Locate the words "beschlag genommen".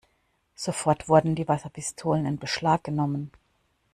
2.39-3.31